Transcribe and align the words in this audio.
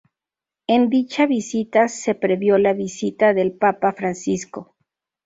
En 0.65 0.89
dicha 0.89 1.27
visita 1.27 1.87
se 1.87 2.15
previo 2.15 2.57
la 2.57 2.73
visita 2.73 3.35
del 3.35 3.51
papa 3.51 3.93
Francisco. 3.93 4.75